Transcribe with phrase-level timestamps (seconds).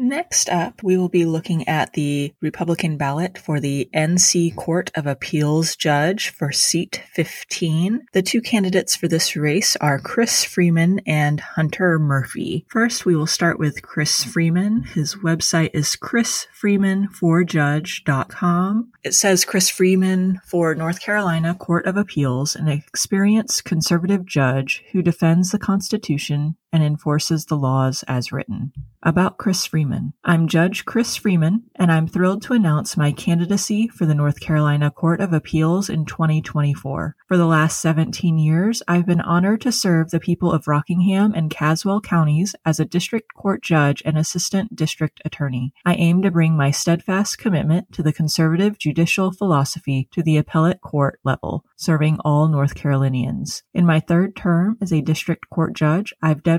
[0.01, 5.05] Next up, we will be looking at the Republican ballot for the NC Court of
[5.05, 8.05] Appeals judge for seat 15.
[8.13, 12.65] The two candidates for this race are Chris Freeman and Hunter Murphy.
[12.69, 14.83] First, we will start with Chris Freeman.
[14.83, 18.91] His website is chrisfreemanforjudge.com.
[19.03, 25.01] It says Chris Freeman for North Carolina Court of Appeals, an experienced conservative judge who
[25.01, 28.71] defends the Constitution and enforces the laws as written.
[29.01, 30.11] About Chris Freeman.
[30.25, 34.91] I'm Judge Chris Freeman, and I'm thrilled to announce my candidacy for the North Carolina
[34.91, 37.15] Court of Appeals in 2024.
[37.25, 41.49] For the last 17 years, I've been honored to serve the people of Rockingham and
[41.49, 45.73] Caswell counties as a district court judge and assistant district attorney.
[45.85, 50.81] I aim to bring my steadfast commitment to the conservative judicial philosophy to the appellate
[50.81, 53.63] court level, serving all North Carolinians.
[53.73, 56.58] In my third term as a district court judge, I've dedicated,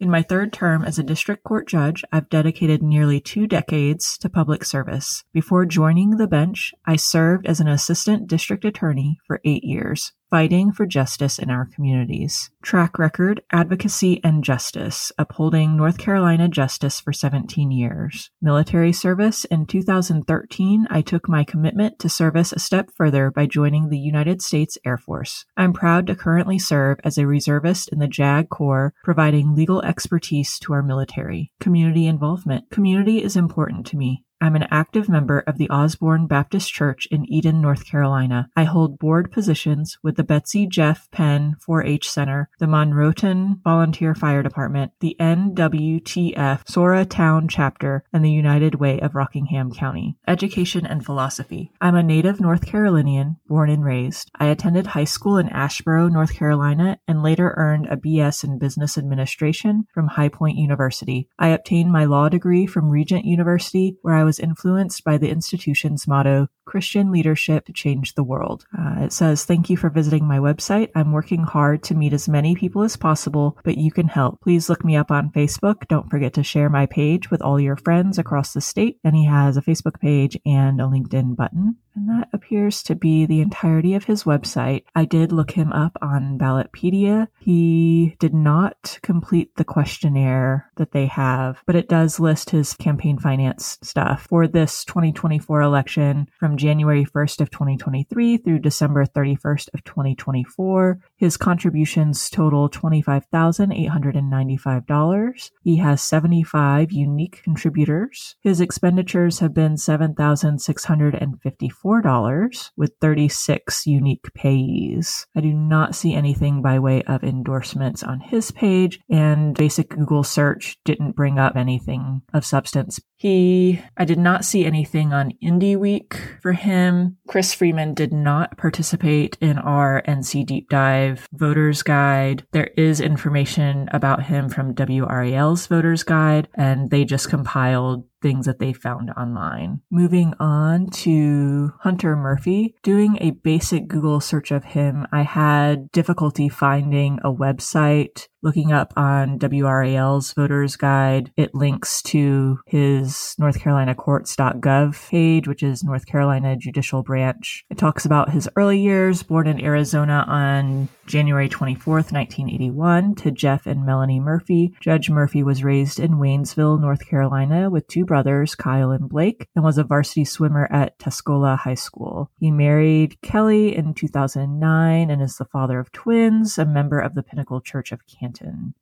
[0.00, 4.28] in my third term as a district court judge, I've dedicated nearly two decades to
[4.28, 5.24] public service.
[5.32, 10.72] Before joining the bench, I served as an assistant district attorney for eight years fighting
[10.72, 12.50] for justice in our communities.
[12.62, 18.30] Track record, advocacy, and justice, upholding North Carolina justice for 17 years.
[18.42, 23.88] Military service, in 2013, I took my commitment to service a step further by joining
[23.88, 25.44] the United States Air Force.
[25.56, 30.58] I'm proud to currently serve as a reservist in the JAG Corps, providing legal expertise
[30.60, 31.52] to our military.
[31.60, 32.70] Community involvement.
[32.70, 34.24] Community is important to me.
[34.38, 38.50] I'm an active member of the Osborne Baptist Church in Eden, North Carolina.
[38.54, 44.42] I hold board positions with the Betsy Jeff Penn 4-H Center, the Monroeton Volunteer Fire
[44.42, 50.18] Department, the NWTF Sauratown Chapter, and the United Way of Rockingham County.
[50.28, 51.72] Education and philosophy.
[51.80, 54.30] I'm a native North Carolinian, born and raised.
[54.38, 58.98] I attended high school in Asheboro, North Carolina, and later earned a BS in Business
[58.98, 61.30] Administration from High Point University.
[61.38, 66.06] I obtained my law degree from Regent University, where I was influenced by the institution's
[66.06, 68.66] motto, Christian Leadership to Change the World.
[68.76, 70.90] Uh, it says, Thank you for visiting my website.
[70.94, 74.40] I'm working hard to meet as many people as possible, but you can help.
[74.42, 75.86] Please look me up on Facebook.
[75.88, 78.98] Don't forget to share my page with all your friends across the state.
[79.02, 81.76] And he has a Facebook page and a LinkedIn button.
[81.96, 84.84] And that appears to be the entirety of his website.
[84.94, 87.28] I did look him up on Ballotpedia.
[87.40, 93.18] He did not complete the questionnaire that they have, but it does list his campaign
[93.18, 99.84] finance stuff for this 2024 election from January 1st of 2023 through December 31st of
[99.84, 100.98] 2024.
[101.16, 105.50] His contributions total $25,895.
[105.62, 108.36] He has 75 unique contributors.
[108.40, 115.26] His expenditures have been 7,654 $4 with 36 unique payees.
[115.34, 120.24] I do not see anything by way of endorsements on his page, and basic Google
[120.24, 123.00] search didn't bring up anything of substance.
[123.18, 127.16] He, I did not see anything on INDY Week for him.
[127.26, 132.46] Chris Freeman did not participate in our NC Deep Dive Voters Guide.
[132.52, 138.58] There is information about him from WRAL's Voters Guide, and they just compiled things that
[138.58, 139.80] they found online.
[139.90, 146.48] Moving on to Hunter Murphy, doing a basic Google search of him, I had difficulty
[146.48, 153.92] finding a website looking up on WRAL's voters guide, it links to his North Carolina
[153.92, 157.64] courts.gov page, which is North Carolina Judicial Branch.
[157.68, 163.66] It talks about his early years, born in Arizona on January 24th, 1981, to Jeff
[163.66, 164.72] and Melanie Murphy.
[164.80, 169.64] Judge Murphy was raised in Waynesville, North Carolina, with two brothers, Kyle and Blake, and
[169.64, 172.30] was a varsity swimmer at Tuscola High School.
[172.38, 177.24] He married Kelly in 2009 and is the father of twins, a member of the
[177.24, 178.35] Pinnacle Church of Canton.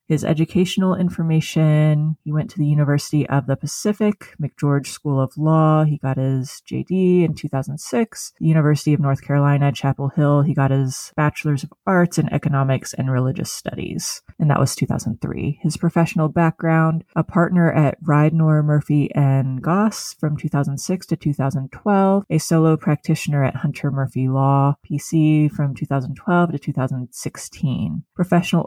[0.06, 5.84] His educational information, he went to the University of the Pacific, McGeorge School of Law.
[5.84, 8.32] He got his JD in 2006.
[8.38, 12.92] The University of North Carolina, Chapel Hill, he got his Bachelor's of Arts in economics
[12.92, 15.60] and religious studies, and that was 2003.
[15.62, 22.38] His professional background, a partner at Ridenour, Murphy and Goss from 2006 to 2012, a
[22.38, 28.04] solo practitioner at Hunter Murphy Law, PC from 2012 to 2016.
[28.14, 28.64] Professional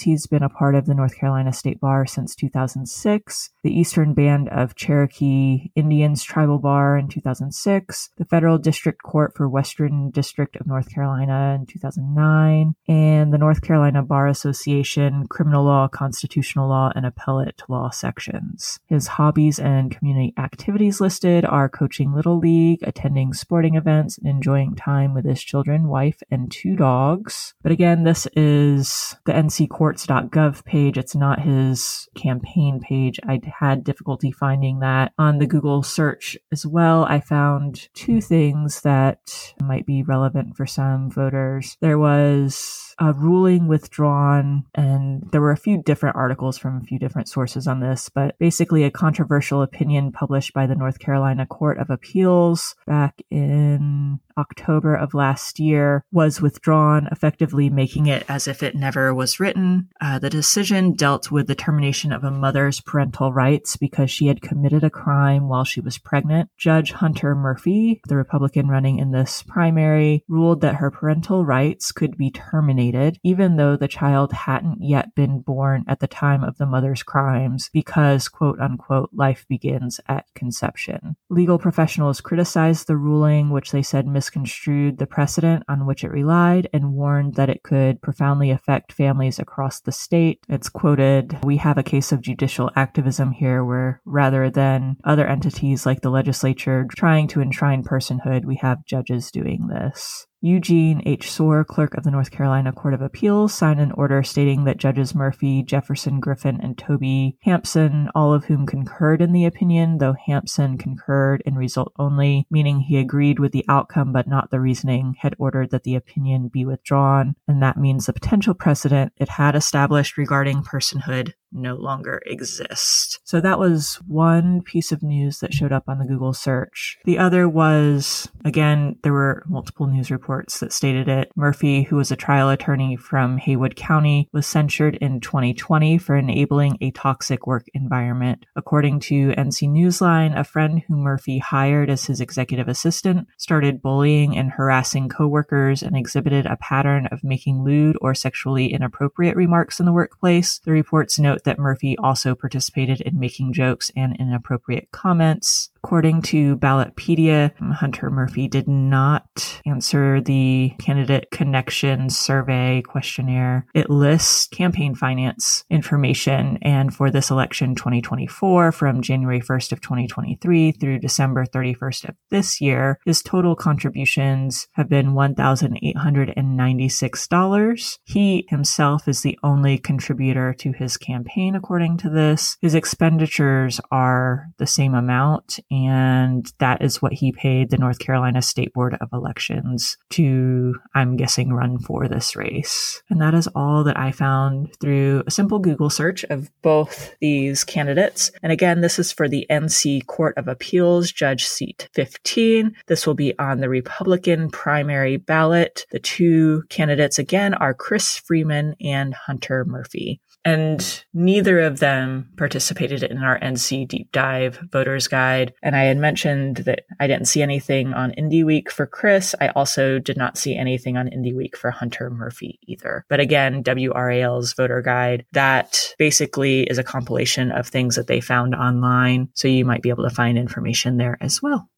[0.00, 4.48] he's been a part of the North Carolina State Bar since 2006, the Eastern Band
[4.48, 10.66] of Cherokee Indians Tribal Bar in 2006, the Federal District Court for Western District of
[10.66, 17.06] North Carolina in 2009, and the North Carolina Bar Association Criminal Law, Constitutional Law, and
[17.06, 18.80] Appellate Law sections.
[18.86, 24.74] His hobbies and community activities listed are coaching Little League, attending sporting events, and enjoying
[24.74, 27.54] time with his children, wife, and two dogs.
[27.62, 30.98] But again, this is the nccourts.gov page.
[30.98, 33.18] It's not his campaign page.
[33.26, 37.04] I had difficulty finding that on the Google search as well.
[37.04, 41.76] I found two things that might be relevant for some voters.
[41.80, 46.98] There was a ruling withdrawn, and there were a few different articles from a few
[46.98, 51.78] different sources on this, but basically a controversial opinion published by the North Carolina Court
[51.78, 58.62] of Appeals back in October of last year was withdrawn, effectively making it as if
[58.62, 59.88] it never was written.
[60.00, 64.40] Uh, the decision dealt with the termination of a mother's parental rights because she had
[64.40, 66.48] committed a crime while she was pregnant.
[66.56, 72.16] Judge Hunter Murphy, the Republican running in this primary, ruled that her parental rights could
[72.16, 72.87] be terminated
[73.22, 77.70] even though the child hadn't yet been born at the time of the mother's crimes
[77.72, 81.16] because, quote unquote, life begins at conception.
[81.30, 86.68] Legal professionals criticized the ruling, which they said misconstrued the precedent on which it relied
[86.72, 90.40] and warned that it could profoundly affect families across the state.
[90.48, 95.86] It's quoted, We have a case of judicial activism here where rather than other entities
[95.86, 100.26] like the legislature trying to enshrine personhood, we have judges doing this.
[100.40, 101.32] Eugene H.
[101.32, 105.14] Soar, clerk of the North Carolina Court of Appeals, signed an order stating that Judges
[105.14, 110.78] Murphy, Jefferson Griffin, and Toby Hampson, all of whom concurred in the opinion, though Hampson
[110.78, 115.34] concurred in result only, meaning he agreed with the outcome but not the reasoning, had
[115.38, 117.34] ordered that the opinion be withdrawn.
[117.48, 123.20] And that means the potential precedent it had established regarding personhood no longer exist.
[123.24, 126.98] So that was one piece of news that showed up on the Google search.
[127.04, 131.30] The other was, again, there were multiple news reports that stated it.
[131.36, 136.78] Murphy, who was a trial attorney from Haywood County, was censured in 2020 for enabling
[136.80, 138.44] a toxic work environment.
[138.56, 144.36] According to NC Newsline, a friend who Murphy hired as his executive assistant started bullying
[144.36, 149.86] and harassing coworkers and exhibited a pattern of making lewd or sexually inappropriate remarks in
[149.86, 150.60] the workplace.
[150.64, 155.70] The reports note note that Murphy also participated in making jokes and inappropriate comments.
[155.84, 163.64] According to Ballotpedia, um, Hunter Murphy did not answer the candidate connection survey questionnaire.
[163.74, 170.72] It lists campaign finance information and for this election 2024 from January 1st of 2023
[170.72, 177.98] through December 31st of this year, his total contributions have been $1,896.
[178.04, 182.56] He himself is the only contributor to his campaign according to this.
[182.60, 188.40] His expenditures are the same amount and that is what he paid the North Carolina
[188.40, 193.02] State Board of Elections to, I'm guessing, run for this race.
[193.10, 197.64] And that is all that I found through a simple Google search of both these
[197.64, 198.30] candidates.
[198.42, 202.74] And again, this is for the NC Court of Appeals, Judge Seat 15.
[202.86, 205.86] This will be on the Republican primary ballot.
[205.90, 213.02] The two candidates again are Chris Freeman and Hunter Murphy and neither of them participated
[213.02, 215.52] in our NC deep dive voters guide.
[215.62, 219.34] And I had mentioned that I didn't see anything on INDY Week for Chris.
[219.40, 223.04] I also did not see anything on INDY Week for Hunter Murphy either.
[223.08, 228.54] But again, WRAL's voter guide, that basically is a compilation of things that they found
[228.54, 229.28] online.
[229.34, 231.68] So you might be able to find information there as well.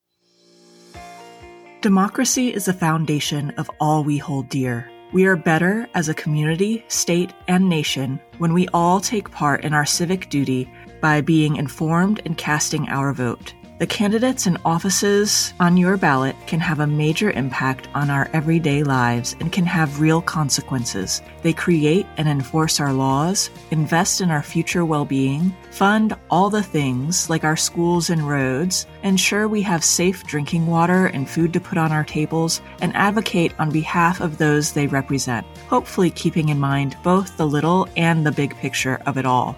[1.81, 4.91] Democracy is the foundation of all we hold dear.
[5.13, 9.75] We are better as a community, state, and nation when we all take part in
[9.75, 13.53] our civic duty by being informed and casting our vote.
[13.81, 18.83] The candidates and offices on your ballot can have a major impact on our everyday
[18.83, 21.23] lives and can have real consequences.
[21.41, 26.63] They create and enforce our laws, invest in our future well being, fund all the
[26.63, 31.61] things like our schools and roads, ensure we have safe drinking water and food to
[31.61, 36.61] put on our tables, and advocate on behalf of those they represent, hopefully keeping in
[36.61, 39.57] mind both the little and the big picture of it all.